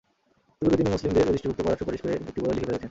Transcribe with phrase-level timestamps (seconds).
[0.59, 2.79] ইতিপূর্বে তিনি মুসলিমদের রেজিস্ট্রিভুক্ত করার সুপারিশ করে একটি বইও লিখে ফেলেছেন।